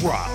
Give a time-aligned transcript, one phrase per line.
[0.00, 0.30] Drop.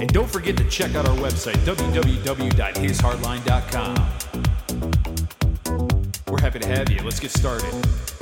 [0.00, 3.94] And don't forget to check out our website, www.hishardline.com.
[6.28, 7.02] We're happy to have you.
[7.02, 8.13] Let's get started.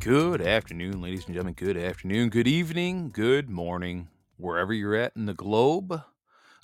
[0.00, 1.52] Good afternoon, ladies and gentlemen.
[1.52, 6.02] Good afternoon, good evening, good morning, wherever you're at in the globe.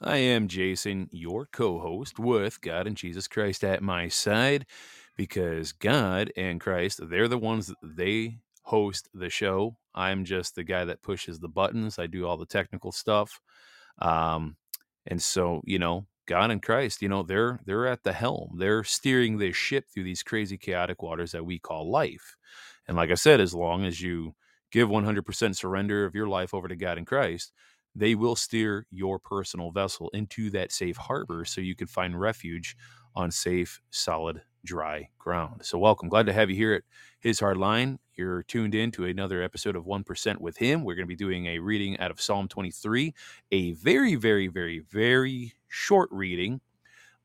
[0.00, 4.64] I am Jason, your co host with God and Jesus Christ at my side
[5.18, 9.76] because God and Christ, they're the ones that they host the show.
[9.94, 13.38] I'm just the guy that pushes the buttons, I do all the technical stuff.
[13.98, 14.56] Um,
[15.06, 18.56] and so, you know, God and Christ, you know, they're they're at the helm.
[18.58, 22.34] They're steering this ship through these crazy chaotic waters that we call life.
[22.88, 24.34] And like I said, as long as you
[24.70, 27.52] give 100% surrender of your life over to God and Christ,
[27.94, 32.76] they will steer your personal vessel into that safe harbor so you can find refuge
[33.14, 35.62] on safe, solid, dry ground.
[35.64, 36.10] So, welcome.
[36.10, 36.82] Glad to have you here at
[37.18, 37.98] His Hard Line.
[38.14, 40.84] You're tuned in to another episode of 1% with Him.
[40.84, 43.14] We're going to be doing a reading out of Psalm 23,
[43.50, 46.60] a very, very, very, very short reading.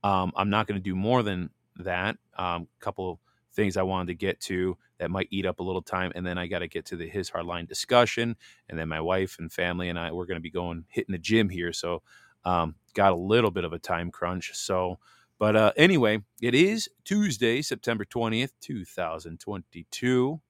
[0.03, 2.15] Um, I'm not going to do more than that.
[2.37, 3.19] A um, couple
[3.53, 6.11] things I wanted to get to that might eat up a little time.
[6.15, 8.35] And then I got to get to the his hardline discussion.
[8.69, 11.19] And then my wife and family and I, we're going to be going hitting the
[11.19, 11.73] gym here.
[11.73, 12.01] So
[12.45, 14.51] um, got a little bit of a time crunch.
[14.53, 14.99] So,
[15.39, 20.41] but uh, anyway, it is Tuesday, September 20th, 2022.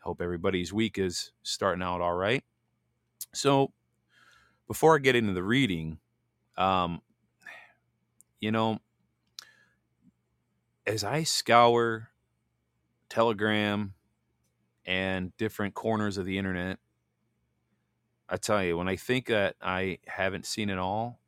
[0.00, 2.42] Hope everybody's week is starting out all right.
[3.34, 3.72] So
[4.66, 5.98] before I get into the reading,
[6.56, 7.00] um,
[8.40, 8.80] you know,
[10.86, 12.08] as I scour
[13.12, 13.92] Telegram,
[14.86, 16.78] and different corners of the internet.
[18.26, 21.20] I tell you, when I think that I haven't seen it all,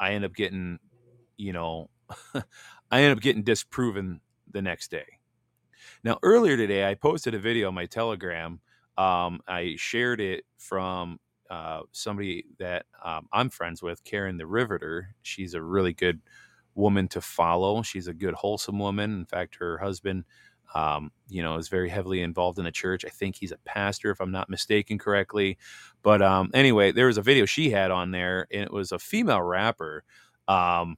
[0.00, 0.78] I end up getting,
[1.36, 1.90] you know,
[2.90, 5.18] I end up getting disproven the next day.
[6.02, 8.60] Now, earlier today, I posted a video on my Telegram.
[8.96, 11.20] Um, I shared it from
[11.50, 15.14] uh, somebody that um, I'm friends with, Karen the Riveter.
[15.20, 16.22] She's a really good
[16.78, 17.82] woman to follow.
[17.82, 19.12] She's a good, wholesome woman.
[19.12, 20.24] In fact, her husband,
[20.74, 23.04] um, you know, is very heavily involved in the church.
[23.04, 25.58] I think he's a pastor, if I'm not mistaken correctly.
[26.02, 28.98] But um, anyway, there was a video she had on there, and it was a
[28.98, 30.04] female rapper.
[30.46, 30.96] Um,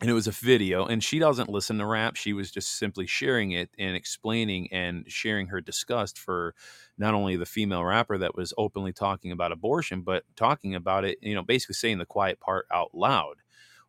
[0.00, 2.14] and it was a video, and she doesn't listen to rap.
[2.14, 6.54] She was just simply sharing it and explaining and sharing her disgust for
[6.98, 11.18] not only the female rapper that was openly talking about abortion, but talking about it,
[11.20, 13.38] you know, basically saying the quiet part out loud.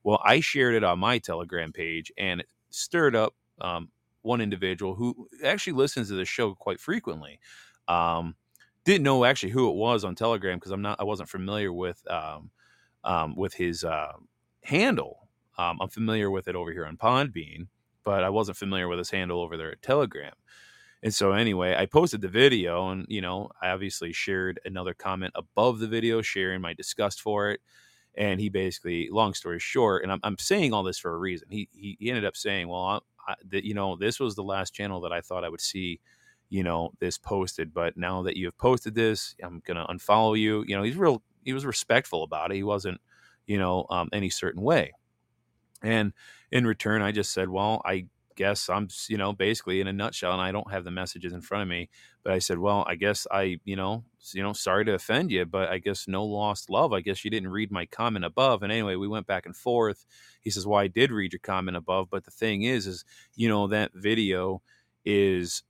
[0.09, 3.90] Well, I shared it on my Telegram page and it stirred up um,
[4.24, 7.40] one individual who actually listens to the show quite frequently.
[7.88, 8.34] Um,
[8.86, 12.02] didn't know actually who it was on Telegram because I'm not I wasn't familiar with
[12.09, 12.50] um,
[13.03, 14.14] um, with his uh,
[14.64, 15.30] handle.
[15.59, 17.68] Um, I'm familiar with it over here on Podbean,
[18.03, 20.34] but I wasn't familiar with his handle over there at Telegram.
[21.03, 25.34] And so anyway, I posted the video and you know, I obviously shared another comment
[25.36, 27.62] above the video sharing my disgust for it
[28.16, 31.47] and he basically long story short and i'm, I'm saying all this for a reason
[31.52, 34.74] he, he, he ended up saying well I, I, you know this was the last
[34.74, 36.00] channel that i thought i would see
[36.50, 40.64] you know this posted but now that you have posted this i'm gonna unfollow you.
[40.68, 43.00] You know he's real he was respectful about it he wasn't
[43.48, 44.94] you know um, any certain way.
[45.81, 46.14] And
[46.52, 48.06] in return i just said well i
[48.40, 51.42] guess I'm, you know, basically in a nutshell, and I don't have the messages in
[51.42, 51.90] front of me,
[52.24, 55.46] but I said, well, I guess I, you know, you know, sorry to offend you,
[55.46, 56.94] but I guess no lost love.
[56.94, 58.63] I guess you didn't read my comment above.
[58.63, 60.06] And anyway, we went back and forth.
[60.40, 63.04] He says, well, I did read your comment above, but the thing is, is,
[63.36, 64.62] you know, that video
[65.04, 65.63] is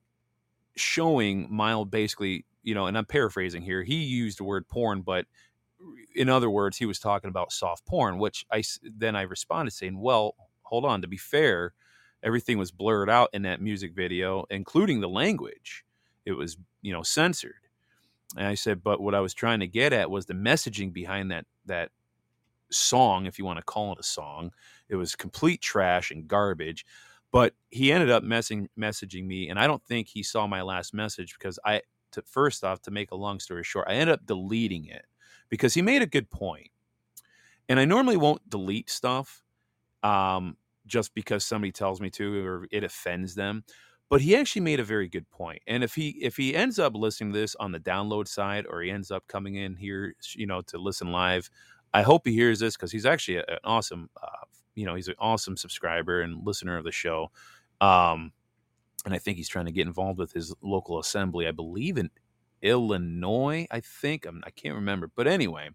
[0.75, 3.81] showing mild, basically, you know, and I'm paraphrasing here.
[3.81, 5.25] He used the word porn, but
[6.15, 9.99] in other words, he was talking about soft porn, which I then I responded saying,
[9.99, 11.73] well, hold on, to be fair,
[12.23, 15.85] everything was blurred out in that music video, including the language.
[16.25, 17.53] It was, you know, censored.
[18.37, 21.31] And I said, but what I was trying to get at was the messaging behind
[21.31, 21.91] that that
[22.71, 24.51] song, if you want to call it a song.
[24.89, 26.85] It was complete trash and garbage.
[27.31, 30.95] But he ended up messing messaging me, and I don't think he saw my last
[30.95, 34.25] message because I to first off, to make a long story short, I ended up
[34.25, 35.05] deleting it
[35.49, 36.71] because he made a good point.
[37.67, 39.43] And I normally won't delete stuff
[40.01, 40.57] um,
[40.89, 43.63] just because somebody tells me to or it offends them.
[44.09, 45.61] But he actually made a very good point.
[45.67, 48.81] And if he if he ends up listening to this on the download side or
[48.81, 51.49] he ends up coming in here, you know, to listen live,
[51.93, 54.45] I hope he hears this because he's actually an awesome, uh,
[54.75, 57.31] you know, he's an awesome subscriber and listener of the show.
[57.81, 58.31] Um,
[59.05, 61.47] and I think he's trying to get involved with his local assembly.
[61.47, 62.09] I believe in
[62.61, 63.67] Illinois.
[63.71, 65.69] I think I'm, I can't remember, but anyway,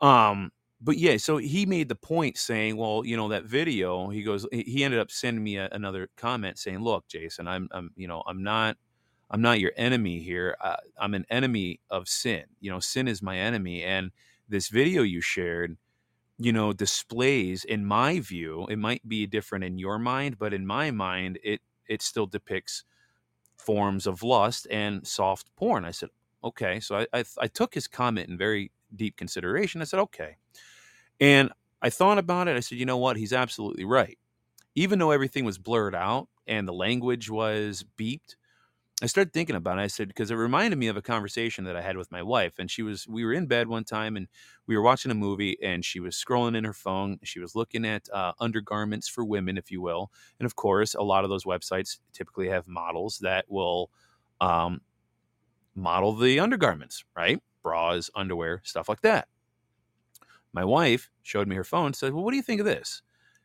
[0.00, 0.50] um,
[0.84, 4.46] but yeah, so he made the point saying, well, you know, that video, he goes,
[4.52, 8.22] he ended up sending me a, another comment saying, look, Jason, I'm, I'm, you know,
[8.26, 8.76] I'm not,
[9.30, 10.56] I'm not your enemy here.
[10.60, 12.44] Uh, I'm an enemy of sin.
[12.60, 13.82] You know, sin is my enemy.
[13.82, 14.10] And
[14.46, 15.78] this video you shared,
[16.38, 20.66] you know, displays, in my view, it might be different in your mind, but in
[20.66, 22.84] my mind, it, it still depicts
[23.56, 25.86] forms of lust and soft porn.
[25.86, 26.10] I said,
[26.42, 26.78] okay.
[26.78, 29.80] So I, I, I took his comment in very deep consideration.
[29.80, 30.36] I said, okay.
[31.20, 31.50] And
[31.82, 32.56] I thought about it.
[32.56, 33.16] I said, you know what?
[33.16, 34.18] He's absolutely right.
[34.74, 38.36] Even though everything was blurred out and the language was beeped,
[39.02, 39.82] I started thinking about it.
[39.82, 42.54] I said, because it reminded me of a conversation that I had with my wife.
[42.58, 44.28] And she was, we were in bed one time and
[44.66, 47.18] we were watching a movie and she was scrolling in her phone.
[47.24, 50.10] She was looking at uh, undergarments for women, if you will.
[50.38, 53.90] And of course, a lot of those websites typically have models that will
[54.40, 54.80] um,
[55.74, 57.40] model the undergarments, right?
[57.62, 59.28] Bras, underwear, stuff like that.
[60.54, 63.02] My wife showed me her phone, said, Well, what do you think of this?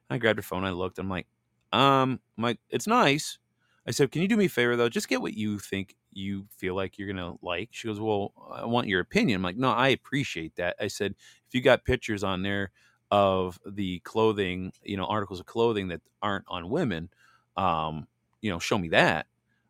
[0.10, 1.28] I grabbed her phone, I looked, I'm like,
[1.74, 3.40] um, I'm like, it's nice.
[3.88, 4.90] I said, Can you do me a favor though?
[4.90, 7.70] Just get what you think you feel like you're gonna like.
[7.72, 9.38] She goes, Well, I want your opinion.
[9.38, 10.76] I'm like, No, I appreciate that.
[10.80, 11.16] I said,
[11.48, 12.72] if you got pictures on there
[13.12, 17.10] of the clothing, you know, articles of clothing that aren't on women,
[17.58, 18.08] um,
[18.42, 19.26] you know, show me that.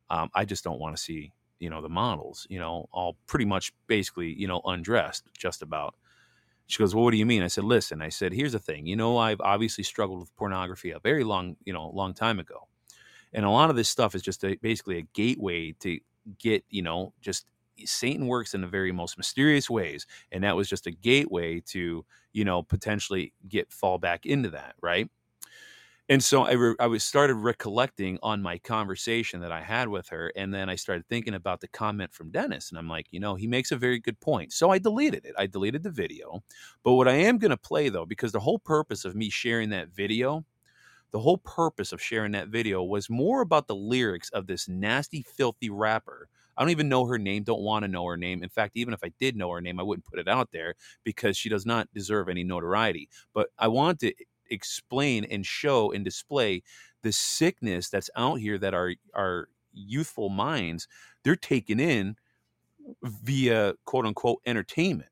[0.09, 3.45] Um, I just don't want to see, you know, the models, you know, all pretty
[3.45, 5.95] much basically, you know, undressed, just about.
[6.69, 7.43] She goes, Well, what do you mean?
[7.43, 8.85] I said, Listen, I said, Here's the thing.
[8.85, 12.67] You know, I've obviously struggled with pornography a very long, you know, long time ago.
[13.33, 15.99] And a lot of this stuff is just a, basically a gateway to
[16.39, 17.47] get, you know, just
[17.79, 20.05] eh, Satan works in the very most mysterious ways.
[20.31, 24.75] And that was just a gateway to, you know, potentially get fall back into that.
[24.81, 25.09] Right
[26.09, 30.09] and so I, re- I was started recollecting on my conversation that I had with
[30.09, 33.19] her, and then I started thinking about the comment from Dennis, and I'm like, you
[33.19, 34.51] know, he makes a very good point.
[34.51, 35.35] So I deleted it.
[35.37, 36.43] I deleted the video,
[36.83, 39.69] but what I am going to play though, because the whole purpose of me sharing
[39.69, 40.43] that video,
[41.11, 45.23] the whole purpose of sharing that video was more about the lyrics of this nasty,
[45.23, 46.29] filthy rapper.
[46.57, 48.43] I don't even know her name, don't want to know her name.
[48.43, 50.75] In fact, even if I did know her name, I wouldn't put it out there
[51.03, 53.09] because she does not deserve any notoriety.
[53.33, 54.13] But I want to
[54.49, 56.63] explain and show and display
[57.01, 60.87] the sickness that's out here that our our youthful minds
[61.23, 62.15] they're taking in
[63.03, 65.09] via quote unquote entertainment.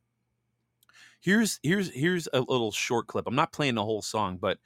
[1.22, 3.28] Here's here's here's a little short clip.
[3.28, 4.60] I'm not playing the whole song, but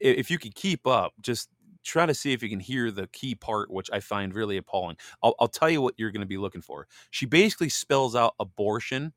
[0.00, 1.48] if you could keep up, just
[1.82, 4.96] try to see if you can hear the key part, which I find really appalling.
[5.22, 6.86] I'll, I'll tell you what you're going to be looking for.
[7.10, 9.12] She basically spells out abortion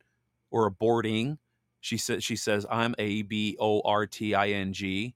[0.52, 1.38] or aborting
[1.80, 5.16] she says she says I'm A B O R T I N G,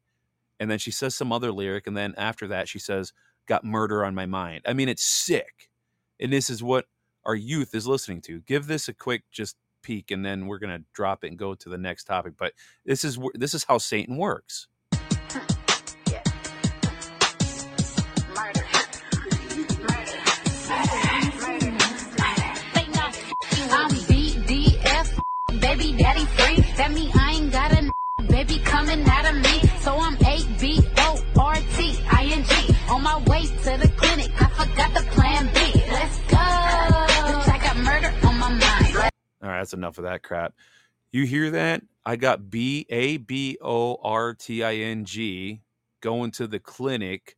[0.59, 3.13] and then she says some other lyric, and then after that she says
[3.47, 4.61] got murder on my mind.
[4.65, 5.69] I mean, it's sick,
[6.19, 6.85] and this is what
[7.25, 8.41] our youth is listening to.
[8.41, 11.69] Give this a quick just peek, and then we're gonna drop it and go to
[11.69, 12.33] the next topic.
[12.37, 12.53] But
[12.85, 14.67] this is this is how Satan works.
[26.77, 27.89] That mean I ain't got a
[28.29, 29.69] baby coming out of me.
[29.81, 32.75] So I'm A B O R T I N G.
[32.89, 35.81] On my way to the clinic, I forgot the plan B.
[35.91, 36.37] Let's go.
[36.37, 38.95] I got murder on my mind.
[39.41, 40.53] All right, that's enough of that crap.
[41.11, 41.83] You hear that?
[42.05, 45.61] I got B A B O R T I N G
[46.01, 47.37] going to the clinic,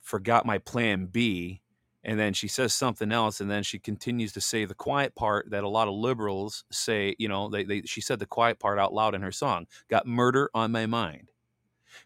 [0.00, 1.60] forgot my plan B
[2.06, 5.50] and then she says something else and then she continues to say the quiet part
[5.50, 8.78] that a lot of liberals say you know they, they she said the quiet part
[8.78, 11.30] out loud in her song got murder on my mind.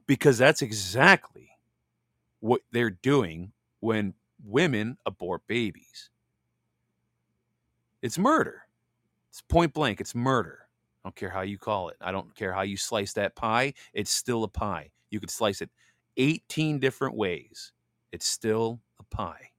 [0.06, 1.50] Because that's exactly
[2.40, 4.14] what they're doing when
[4.44, 6.10] women abort babies.
[8.02, 8.62] It's murder.
[9.28, 10.60] It's point blank it's murder.
[11.04, 11.96] I don't care how you call it.
[12.00, 14.90] I don't care how you slice that pie it's still a pie.
[15.10, 15.70] You could slice it
[16.16, 17.72] 18 different ways.
[18.12, 19.49] It's still a pie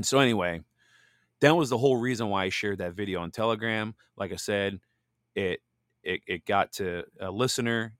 [0.00, 0.62] and so, anyway,
[1.40, 3.94] that was the whole reason why I shared that video on Telegram.
[4.16, 4.80] Like I said,
[5.34, 5.60] it
[6.04, 7.94] it, it got to a listener,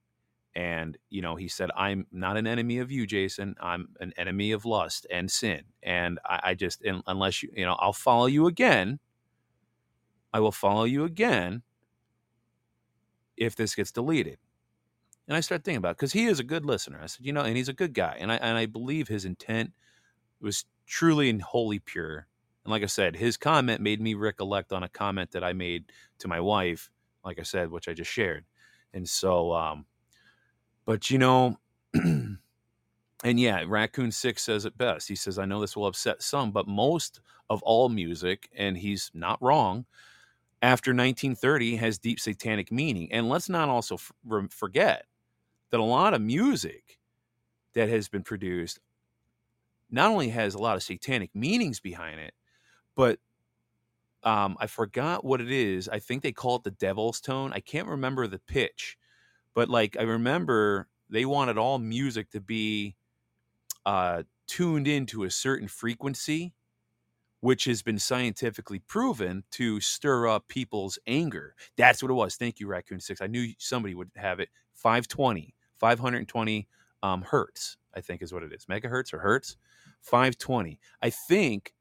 [0.54, 3.56] And, you know, he said, I'm not an enemy of you, Jason.
[3.60, 5.62] I'm an enemy of lust and sin.
[5.82, 9.00] And I, I just, unless you, you know, I'll follow you again.
[10.32, 11.62] I will follow you again
[13.36, 14.38] if this gets deleted.
[15.28, 17.00] And I started thinking about because he is a good listener.
[17.02, 18.16] I said, you know, and he's a good guy.
[18.20, 19.72] And I, and I believe his intent
[20.42, 22.26] was truly and wholly pure.
[22.64, 25.92] And like I said, his comment made me recollect on a comment that I made
[26.18, 26.90] to my wife,
[27.24, 28.44] like I said, which I just shared.
[28.92, 29.86] And so, um,
[30.84, 31.58] but you know,
[31.94, 32.38] and
[33.22, 35.08] yeah, Raccoon Six says it best.
[35.08, 39.10] He says, I know this will upset some, but most of all music, and he's
[39.14, 39.86] not wrong,
[40.62, 43.10] after 1930 has deep satanic meaning.
[43.12, 44.12] And let's not also f-
[44.50, 45.06] forget
[45.70, 46.98] that a lot of music
[47.74, 48.78] that has been produced
[49.90, 52.34] not only has a lot of satanic meanings behind it,
[52.94, 53.18] but
[54.22, 55.88] um, I forgot what it is.
[55.88, 57.52] I think they call it the devil's tone.
[57.54, 58.98] I can't remember the pitch,
[59.54, 62.96] but like I remember they wanted all music to be
[63.86, 66.52] uh, tuned into a certain frequency,
[67.40, 71.54] which has been scientifically proven to stir up people's anger.
[71.76, 72.36] That's what it was.
[72.36, 73.20] Thank you, Raccoon Six.
[73.20, 74.50] I knew somebody would have it.
[74.74, 76.68] 520, 520
[77.02, 78.66] um, hertz, I think is what it is.
[78.66, 79.56] Megahertz or hertz?
[80.02, 80.78] 520.
[81.02, 81.74] I think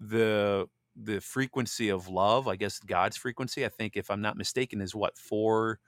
[0.00, 4.80] the the frequency of love, I guess God's frequency, I think if I'm not mistaken,
[4.80, 5.78] is what four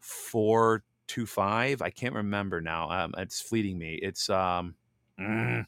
[0.00, 1.82] four two five.
[1.82, 2.90] I can't remember now.
[2.90, 3.94] Um, it's fleeting me.
[4.02, 4.74] It's um
[5.18, 5.64] mm,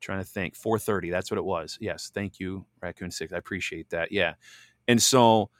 [0.00, 0.56] trying to think.
[0.56, 1.10] Four thirty.
[1.10, 1.78] That's what it was.
[1.80, 2.10] Yes.
[2.12, 3.32] Thank you, Raccoon Six.
[3.32, 4.12] I appreciate that.
[4.12, 4.34] Yeah.
[4.88, 5.50] And so,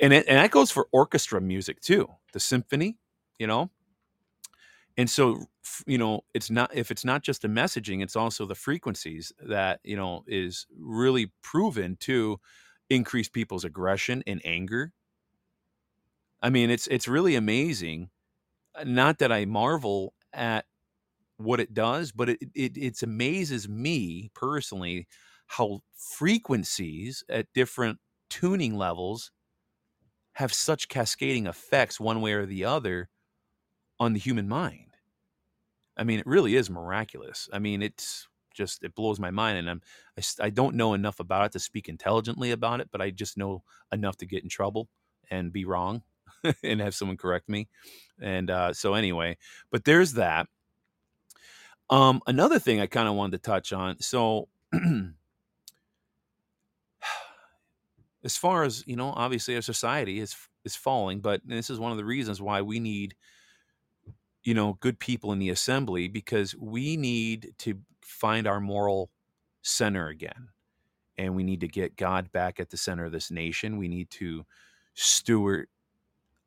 [0.00, 2.08] and it, and that goes for orchestra music too.
[2.32, 2.98] The symphony,
[3.38, 3.70] you know,
[4.98, 5.46] and so
[5.86, 9.80] you know it's not if it's not just the messaging it's also the frequencies that
[9.84, 12.40] you know is really proven to
[12.90, 14.92] increase people's aggression and anger.
[16.42, 18.10] I mean it's it's really amazing.
[18.74, 20.66] Uh, not that i marvel at
[21.38, 25.08] what it does but it it it amazes me personally
[25.48, 27.98] how frequencies at different
[28.30, 29.32] tuning levels
[30.34, 33.08] have such cascading effects one way or the other
[34.00, 34.87] on the human mind
[35.98, 37.48] I mean, it really is miraculous.
[37.52, 39.82] I mean, it's just it blows my mind, and I'm
[40.16, 43.36] I, I don't know enough about it to speak intelligently about it, but I just
[43.36, 43.62] know
[43.92, 44.88] enough to get in trouble
[45.30, 46.02] and be wrong
[46.62, 47.68] and have someone correct me.
[48.20, 49.36] And uh, so anyway,
[49.70, 50.48] but there's that.
[51.90, 54.00] Um, another thing I kind of wanted to touch on.
[54.00, 54.48] So
[58.24, 61.92] as far as you know, obviously our society is is falling, but this is one
[61.92, 63.14] of the reasons why we need
[64.48, 69.10] you know, good people in the assembly because we need to find our moral
[69.60, 70.48] center again.
[71.18, 73.76] And we need to get God back at the center of this nation.
[73.76, 74.46] We need to
[74.94, 75.68] steward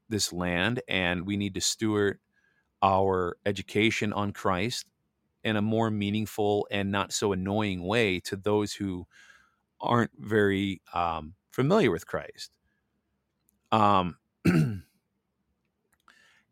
[0.09, 2.17] this land and we need to steward
[2.81, 4.87] our education on Christ
[5.43, 9.05] in a more meaningful and not so annoying way to those who
[9.79, 12.49] aren't very um, familiar with Christ.
[13.71, 14.17] Um,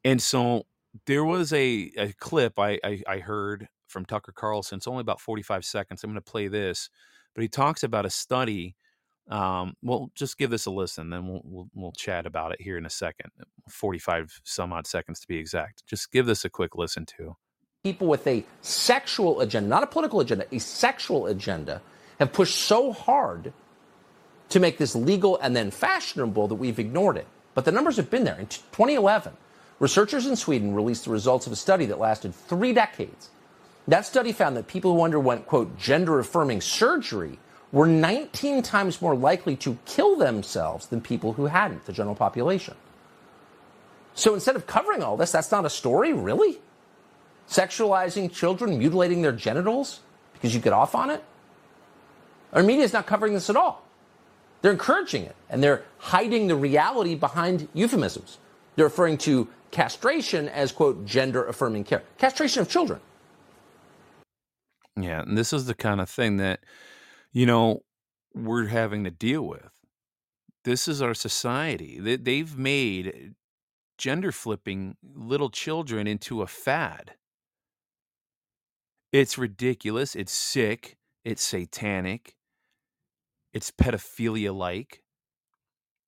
[0.04, 0.68] and so
[1.06, 4.78] there was a, a clip I, I, I heard from Tucker Carlson.
[4.78, 6.04] It's only about 45 seconds.
[6.04, 6.90] I'm going to play this,
[7.36, 8.76] but he talks about a study.
[9.30, 12.78] Um, well, just give this a listen, then we'll, we'll, we'll chat about it here
[12.78, 13.32] in a second.
[13.70, 15.86] 45 some odd seconds to be exact.
[15.86, 17.36] Just give this a quick listen to.
[17.84, 21.82] People with a sexual agenda, not a political agenda, a sexual agenda,
[22.20, 23.54] have pushed so hard
[24.50, 27.28] to make this legal and then fashionable that we've ignored it.
[27.54, 28.38] But the numbers have been there.
[28.40, 29.34] In 2011,
[29.80, 33.30] Researchers in Sweden released the results of a study that lasted three decades.
[33.88, 37.40] That study found that people who underwent, quote, gender affirming surgery
[37.72, 42.76] were 19 times more likely to kill themselves than people who hadn't, the general population.
[44.16, 46.60] So instead of covering all this, that's not a story, really?
[47.48, 50.02] Sexualizing children, mutilating their genitals
[50.34, 51.24] because you get off on it?
[52.54, 53.84] Our media is not covering this at all.
[54.62, 58.40] They're encouraging it, and they're hiding the reality behind euphemisms.
[58.76, 62.04] They're referring to castration as, quote, gender affirming care.
[62.18, 63.00] Castration of children.
[64.96, 65.22] Yeah.
[65.22, 66.62] And this is the kind of thing that,
[67.32, 67.84] you know,
[68.34, 69.70] we're having to deal with.
[70.66, 72.00] This is our society.
[72.00, 73.34] They've made
[73.98, 77.14] gender flipping little children into a fad.
[79.12, 80.16] It's ridiculous.
[80.16, 80.98] It's sick.
[81.24, 82.36] It's satanic.
[83.54, 85.02] It's pedophilia like.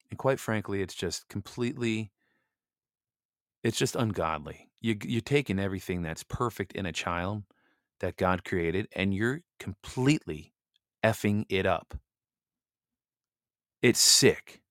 [0.09, 2.11] And quite frankly, it's just completely
[3.63, 4.69] it's just ungodly.
[4.79, 7.43] You you're taking everything that's perfect in a child
[7.99, 10.53] that God created and you're completely
[11.03, 11.95] effing it up.
[13.81, 14.61] It's sick.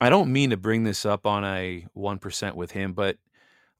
[0.00, 3.18] I don't mean to bring this up on a 1% with him, but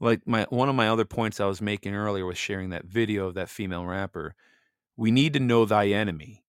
[0.00, 3.26] like my one of my other points I was making earlier was sharing that video
[3.26, 4.34] of that female rapper.
[4.96, 6.42] We need to know thy enemy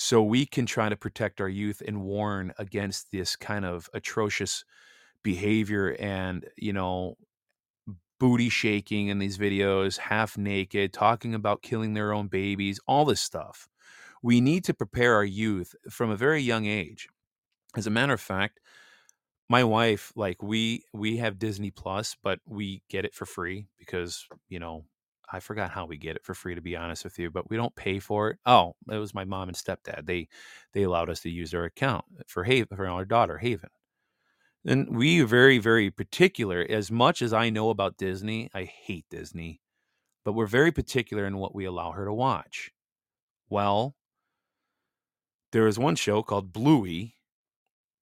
[0.00, 4.64] so we can try to protect our youth and warn against this kind of atrocious
[5.24, 7.16] behavior and, you know,
[8.18, 13.20] booty shaking in these videos, half naked, talking about killing their own babies, all this
[13.20, 13.68] stuff.
[14.22, 17.08] We need to prepare our youth from a very young age.
[17.76, 18.60] As a matter of fact,
[19.48, 24.26] my wife like we we have Disney Plus, but we get it for free because,
[24.48, 24.86] you know,
[25.32, 27.56] I forgot how we get it for free to be honest with you, but we
[27.56, 28.38] don't pay for it.
[28.46, 30.06] Oh, it was my mom and stepdad.
[30.06, 30.28] They
[30.72, 33.70] they allowed us to use their account for Haven for our daughter Haven.
[34.64, 39.06] And we are very very particular as much as I know about Disney, I hate
[39.10, 39.60] Disney,
[40.24, 42.72] but we're very particular in what we allow her to watch.
[43.50, 43.96] Well,
[45.52, 47.16] there is one show called Bluey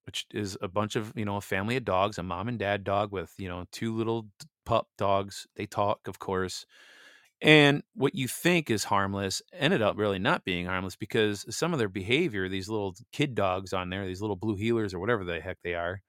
[0.05, 2.83] which is a bunch of you know a family of dogs, a mom and dad
[2.83, 4.27] dog with you know two little
[4.65, 5.47] pup dogs.
[5.55, 6.65] They talk, of course,
[7.41, 11.79] and what you think is harmless ended up really not being harmless because some of
[11.79, 15.39] their behavior, these little kid dogs on there, these little blue heelers or whatever the
[15.39, 16.01] heck they are,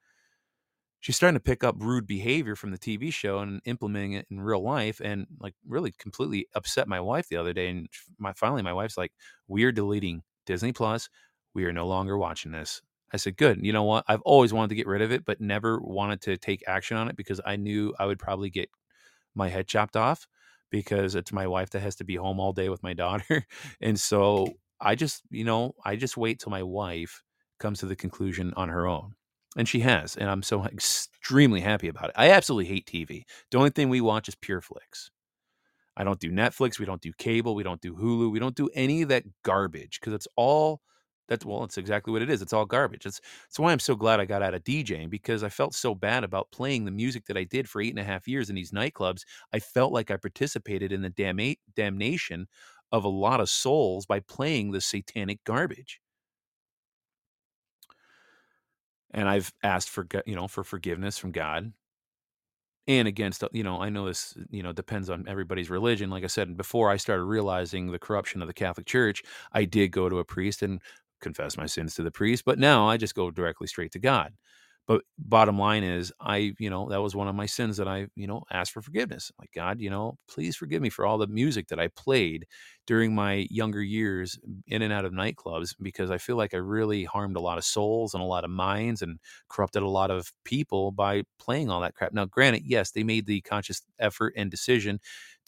[1.01, 4.41] she's starting to pick up rude behavior from the TV show and implementing it in
[4.41, 7.69] real life, and like really completely upset my wife the other day.
[7.69, 9.13] And my finally, my wife's like,
[9.49, 11.09] "We are deleting Disney Plus.
[11.55, 12.83] We are no longer watching this."
[13.13, 13.59] I said, good.
[13.67, 14.05] You know what?
[14.07, 17.09] I've always wanted to get rid of it, but never wanted to take action on
[17.09, 18.71] it because I knew I would probably get
[19.35, 20.27] my head chopped off
[20.71, 23.47] because it's my wife that has to be home all day with my daughter.
[23.81, 27.23] And so I just, you know, I just wait till my wife
[27.59, 29.15] comes to the conclusion on her own.
[29.57, 30.17] And she has.
[30.17, 32.15] And I'm so extremely happy about it.
[32.17, 33.25] I absolutely hate TV.
[33.50, 35.11] The only thing we watch is Pure Flix.
[35.97, 36.79] I don't do Netflix.
[36.79, 37.55] We don't do cable.
[37.55, 38.31] We don't do Hulu.
[38.31, 40.81] We don't do any of that garbage because it's all
[41.31, 42.43] that's well, it's exactly what it is.
[42.43, 43.07] It's all garbage.
[43.07, 45.95] It's that's why I'm so glad I got out of DJing because I felt so
[45.95, 48.57] bad about playing the music that I did for eight and a half years in
[48.57, 49.23] these nightclubs.
[49.55, 52.49] I felt like I participated in the damn- damnation
[52.93, 56.00] of a lot of souls by playing the satanic garbage.
[59.13, 61.73] And I've asked for you know for forgiveness from God
[62.87, 66.25] and against uh, you know i know this you know depends on everybody's religion like
[66.25, 70.09] i said before i started realizing the corruption of the catholic church i did go
[70.09, 70.81] to a priest and
[71.21, 74.35] confess my sins to the priest, but now I just go directly straight to God.
[74.87, 78.09] But bottom line is, I, you know, that was one of my sins that I,
[78.17, 79.30] you know, asked for forgiveness.
[79.39, 82.47] Like, God, you know, please forgive me for all the music that I played
[82.89, 87.04] during my younger years in and out of nightclubs because I feel like I really
[87.04, 90.33] harmed a lot of souls and a lot of minds and corrupted a lot of
[90.45, 92.13] people by playing all that crap.
[92.13, 94.99] Now, granted, yes, they made the conscious effort and decision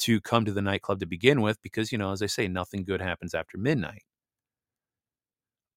[0.01, 2.85] to come to the nightclub to begin with because, you know, as I say, nothing
[2.85, 4.03] good happens after midnight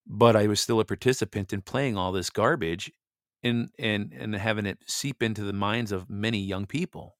[0.05, 2.91] but I was still a participant in playing all this garbage
[3.43, 7.15] and and and having it seep into the minds of many young people.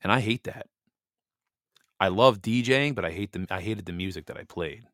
[0.00, 0.66] And I hate that.
[2.00, 4.84] I love DJing, but I hate the I hated the music that I played.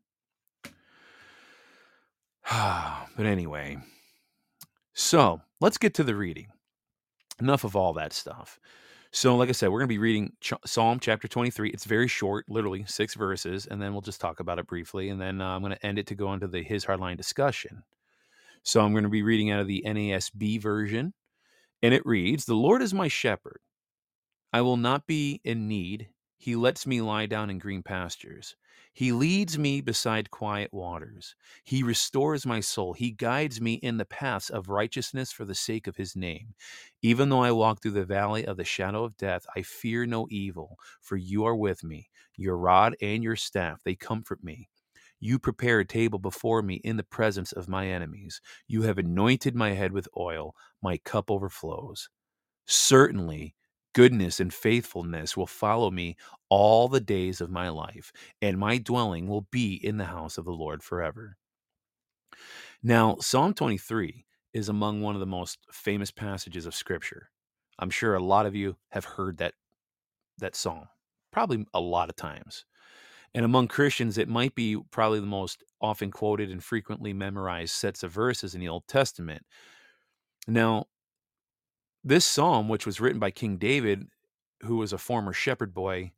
[2.51, 3.79] but anyway,
[4.93, 6.49] so let's get to the reading.
[7.41, 8.61] Enough of all that stuff.
[9.15, 11.71] So, like I said, we're going to be reading Ch- Psalm chapter 23.
[11.71, 15.09] It's very short, literally six verses, and then we'll just talk about it briefly.
[15.09, 17.85] And then uh, I'm going to end it to go into the His Hardline discussion.
[18.65, 21.15] So, I'm going to be reading out of the NASB version,
[21.81, 23.61] and it reads The Lord is my shepherd.
[24.53, 26.09] I will not be in need.
[26.45, 28.55] He lets me lie down in green pastures.
[28.93, 31.35] He leads me beside quiet waters.
[31.65, 32.93] He restores my soul.
[32.93, 36.55] He guides me in the paths of righteousness for the sake of his name.
[37.01, 40.27] Even though I walk through the valley of the shadow of death, I fear no
[40.31, 42.11] evil, for you are with me.
[42.37, 44.69] Your rod and your staff, they comfort me.
[45.21, 48.43] You prepare a table before me in the presence of my enemies.
[48.69, 50.55] You have anointed my head with oil.
[50.83, 52.11] My cup overflows.
[52.67, 53.55] Certainly,
[53.95, 56.17] goodness and faithfulness will follow me
[56.51, 60.45] all the days of my life, and my dwelling will be in the house of
[60.45, 61.37] the Lord forever.
[62.83, 67.31] Now, Psalm 23 is among one of the most famous passages of scripture.
[67.79, 69.55] I'm sure a lot of you have heard that
[70.39, 70.89] that psalm,
[71.33, 72.65] probably a lot of times.
[73.35, 78.03] And among Christians, it might be probably the most often quoted and frequently memorized sets
[78.03, 79.45] of verses in the Old Testament.
[80.47, 80.87] Now,
[82.05, 84.07] this psalm, which was written by King David,
[84.63, 86.13] who was a former shepherd boy,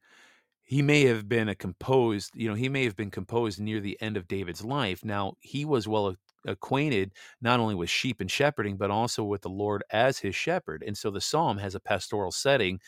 [0.62, 3.96] he may have been a composed, you know, he may have been composed near the
[4.00, 5.04] end of David's life.
[5.04, 9.48] Now, he was well acquainted not only with sheep and shepherding, but also with the
[9.48, 10.82] Lord as his shepherd.
[10.84, 12.80] And so the psalm has a pastoral setting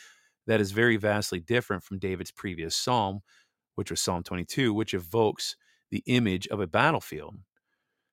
[0.48, 3.20] that is very vastly different from David's previous psalm,
[3.76, 5.56] which was Psalm 22, which evokes
[5.90, 7.36] the image of a battlefield.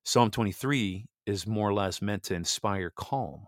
[0.04, 3.48] Psalm 23 is more or less meant to inspire calm.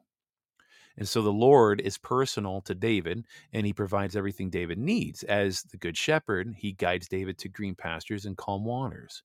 [0.98, 5.24] And so the Lord is personal to David and he provides everything David needs.
[5.24, 9.22] As the good shepherd, he guides David to green pastures and calm waters.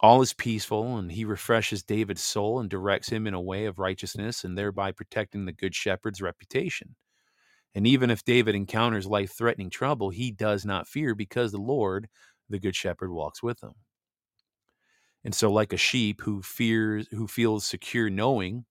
[0.00, 3.78] All is peaceful and he refreshes David's soul and directs him in a way of
[3.78, 6.94] righteousness and thereby protecting the good shepherd's reputation.
[7.74, 12.08] And even if David encounters life threatening trouble, he does not fear because the Lord,
[12.48, 13.72] the good shepherd, walks with him.
[15.24, 18.64] And so, like a sheep who fears, who feels secure knowing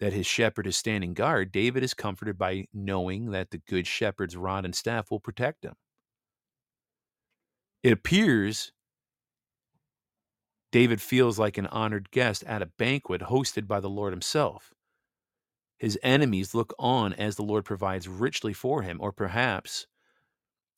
[0.00, 4.36] that his shepherd is standing guard, David is comforted by knowing that the good shepherd's
[4.36, 5.74] rod and staff will protect him.
[7.82, 8.72] It appears
[10.72, 14.72] David feels like an honored guest at a banquet hosted by the Lord himself.
[15.78, 19.86] His enemies look on as the Lord provides richly for him, or perhaps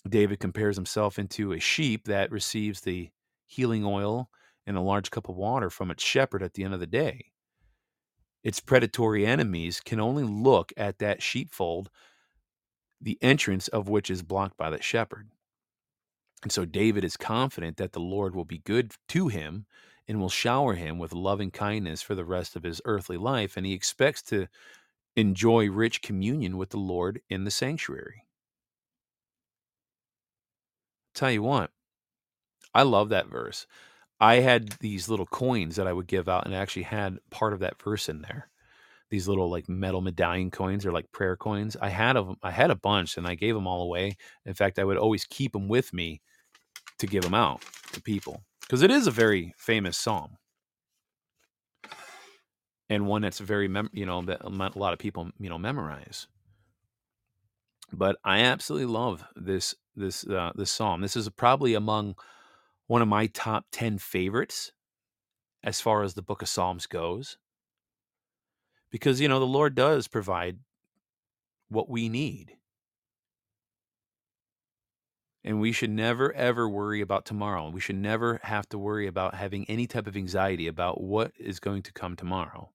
[0.09, 3.11] David compares himself into a sheep that receives the
[3.47, 4.31] healing oil
[4.67, 7.32] and a large cup of water from its shepherd at the end of the day
[8.43, 11.91] its predatory enemies can only look at that sheepfold,
[13.01, 15.29] the entrance of which is blocked by the shepherd.
[16.43, 19.67] And so David is confident that the Lord will be good to him
[20.09, 23.57] and will shower him with loving kindness for the rest of his earthly life.
[23.57, 24.49] And he expects to
[25.15, 28.25] enjoy rich communion with the Lord in the sanctuary.
[31.15, 31.71] Tell you what,
[32.75, 33.67] I love that verse.
[34.23, 37.53] I had these little coins that I would give out and I actually had part
[37.53, 38.49] of that verse in there.
[39.11, 41.77] These little like metal medallion coins or like prayer coins.
[41.83, 44.17] I had of I had a bunch and I gave them all away.
[44.47, 46.23] In fact, I would always keep them with me
[47.01, 50.37] to give them out to people because it is a very famous psalm
[52.89, 56.29] and one that's very mem- you know that a lot of people you know memorize.
[57.93, 61.01] But I absolutely love this this uh, this psalm.
[61.01, 62.15] This is probably among
[62.93, 64.71] one of my top 10 favorites
[65.65, 67.39] as far as the book of Psalms goes.
[68.91, 70.59] Because, you know, the Lord does provide
[71.71, 72.53] what we need.
[75.43, 77.71] And we should never, ever worry about tomorrow.
[77.71, 81.61] We should never have to worry about having any type of anxiety about what is
[81.61, 82.69] going to come tomorrow.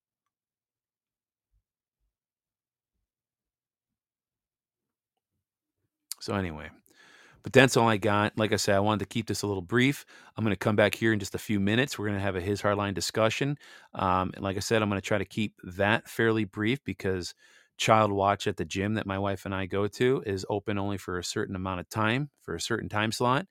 [6.20, 6.72] So, anyway,
[7.48, 8.38] but that's all I got.
[8.38, 10.06] Like I said, I wanted to keep this a little brief.
[10.36, 11.98] I'm going to come back here in just a few minutes.
[11.98, 13.58] We're going to have a his hardline discussion.
[13.96, 17.34] Um, and like I said, I'm going to try to keep that fairly brief because
[17.78, 20.98] child watch at the gym that my wife and I go to is open only
[20.98, 23.46] for a certain amount of time for a certain time slot.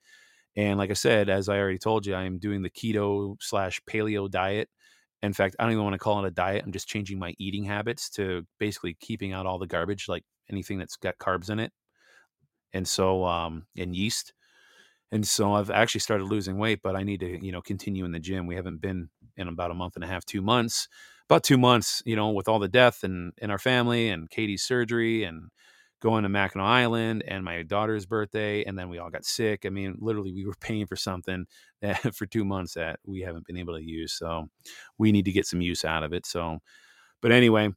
[0.55, 3.81] And like I said, as I already told you, I am doing the keto slash
[3.89, 4.69] paleo diet.
[5.23, 6.61] In fact, I don't even want to call it a diet.
[6.63, 10.77] I'm just changing my eating habits to basically keeping out all the garbage, like anything
[10.77, 11.71] that's got carbs in it
[12.73, 14.33] and so um, and yeast.
[15.11, 18.11] And so I've actually started losing weight, but I need to, you know, continue in
[18.11, 18.45] the gym.
[18.45, 20.89] We haven't been in about a month and a half, two months,
[21.29, 24.63] about two months, you know, with all the death and in our family and Katie's
[24.63, 25.49] surgery and
[26.01, 28.63] going to Mackinac Island and my daughter's birthday.
[28.63, 29.65] And then we all got sick.
[29.65, 31.45] I mean, literally we were paying for something
[31.81, 34.13] that, for two months that we haven't been able to use.
[34.13, 34.47] So
[34.97, 36.25] we need to get some use out of it.
[36.25, 36.59] So,
[37.21, 37.69] but anyway,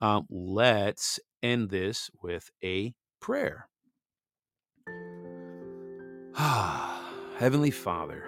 [0.00, 3.69] um, let's end this with a prayer.
[7.38, 8.24] Heavenly Father,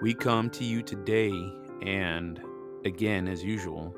[0.00, 1.30] we come to you today
[1.82, 2.40] and
[2.84, 3.94] again, as usual,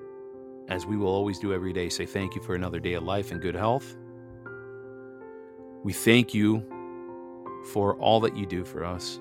[0.68, 3.30] as we will always do every day, say thank you for another day of life
[3.30, 3.96] and good health.
[5.82, 6.62] We thank you
[7.72, 9.18] for all that you do for us.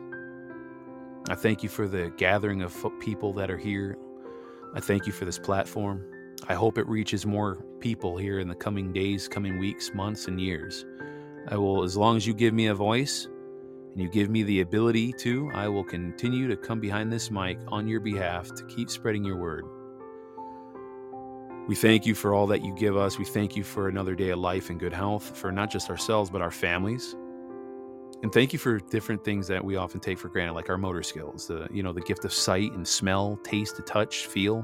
[1.30, 3.98] I thank you for the gathering of people that are here.
[4.76, 6.04] I thank you for this platform.
[6.50, 10.42] I hope it reaches more people here in the coming days, coming weeks, months, and
[10.42, 10.84] years.
[11.48, 13.28] I will, as long as you give me a voice
[13.92, 17.60] and you give me the ability to, I will continue to come behind this mic
[17.68, 19.66] on your behalf to keep spreading your word.
[21.68, 23.18] We thank you for all that you give us.
[23.18, 26.30] We thank you for another day of life and good health for not just ourselves,
[26.30, 27.16] but our families.
[28.22, 31.04] And thank you for different things that we often take for granted, like our motor
[31.04, 34.62] skills, the you know, the gift of sight and smell, taste, to touch, feel.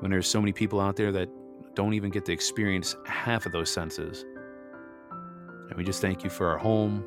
[0.00, 1.28] When there's so many people out there that
[1.74, 4.24] don't even get to experience half of those senses.
[5.68, 7.04] And we just thank you for our home,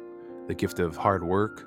[0.47, 1.63] the gift of hard work,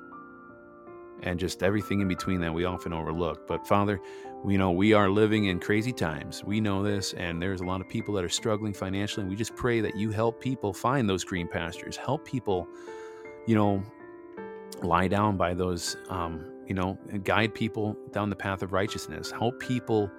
[1.23, 3.47] and just everything in between that we often overlook.
[3.47, 4.01] But Father,
[4.43, 6.43] we know we are living in crazy times.
[6.43, 9.23] We know this, and there's a lot of people that are struggling financially.
[9.23, 12.67] And we just pray that you help people find those green pastures, help people,
[13.47, 13.83] you know,
[14.83, 19.61] lie down by those, um, you know, guide people down the path of righteousness, help
[19.61, 20.11] people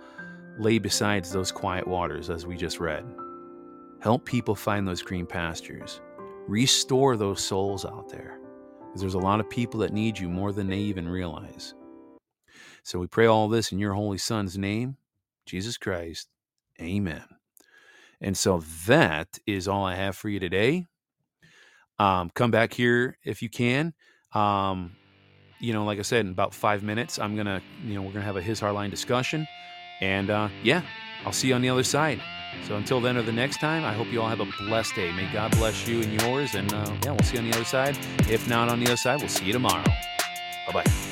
[0.60, 3.04] lay beside those quiet waters, as we just read.
[4.02, 6.02] Help people find those green pastures.
[6.48, 8.40] Restore those souls out there
[8.80, 11.74] because there's a lot of people that need you more than they even realize.
[12.84, 14.98] So we pray all this in your holy son's name,
[15.46, 16.28] Jesus Christ.
[16.82, 17.24] Amen.
[18.20, 20.88] And so that is all I have for you today.
[22.00, 23.94] Um, come back here if you can.
[24.34, 24.96] Um,
[25.60, 28.26] you know, like I said, in about five minutes, I'm gonna, you know, we're gonna
[28.26, 29.48] have a his hardline discussion,
[30.02, 30.82] and uh, yeah,
[31.24, 32.20] I'll see you on the other side.
[32.68, 35.12] So until then or the next time, I hope you all have a blessed day.
[35.12, 37.66] May God bless you and yours, and uh, yeah, we'll see you on the other
[37.66, 37.98] side.
[38.30, 39.84] If not on the other side, we'll see you tomorrow.
[40.68, 41.11] Bye bye.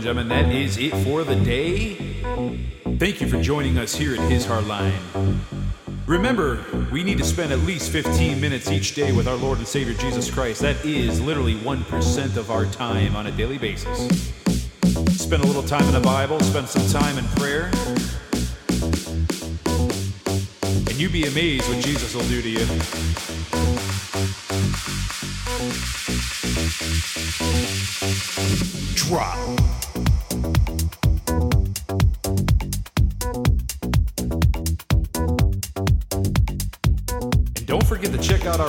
[0.00, 1.94] And gentlemen, that is it for the day.
[2.98, 4.94] Thank you for joining us here at His Hardline.
[6.06, 9.66] Remember, we need to spend at least 15 minutes each day with our Lord and
[9.66, 10.62] Savior Jesus Christ.
[10.62, 14.08] That is literally 1% of our time on a daily basis.
[15.20, 17.70] Spend a little time in the Bible, spend some time in prayer,
[20.88, 22.64] and you'd be amazed what Jesus will do to you.
[28.94, 29.69] Drop.